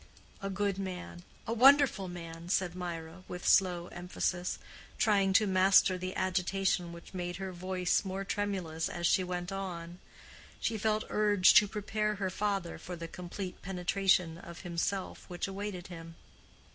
"A 0.41 0.49
good 0.49 0.79
man—a 0.79 1.53
wonderful 1.53 2.07
man," 2.07 2.49
said 2.49 2.73
Mirah, 2.73 3.21
with 3.27 3.47
slow 3.47 3.85
emphasis, 3.89 4.57
trying 4.97 5.31
to 5.33 5.45
master 5.45 5.95
the 5.95 6.15
agitation 6.15 6.91
which 6.91 7.13
made 7.13 7.35
her 7.35 7.51
voice 7.53 8.03
more 8.03 8.25
tremulous 8.25 8.89
as 8.89 9.05
she 9.05 9.23
went 9.23 9.51
on. 9.51 9.99
She 10.59 10.75
felt 10.79 11.03
urged 11.11 11.55
to 11.57 11.67
prepare 11.67 12.15
her 12.15 12.31
father 12.31 12.79
for 12.79 12.95
the 12.95 13.07
complete 13.07 13.61
penetration 13.61 14.39
of 14.39 14.61
himself 14.61 15.29
which 15.29 15.47
awaited 15.47 15.85
him. 15.89 16.15